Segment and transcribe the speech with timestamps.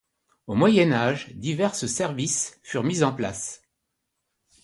[0.47, 3.61] Au Moyen Âge, divers services furent mis en place.